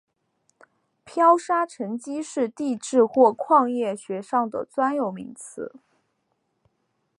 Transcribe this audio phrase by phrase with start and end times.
[1.05, 5.75] 漂砂沉积是地质或矿业学上的专有名词。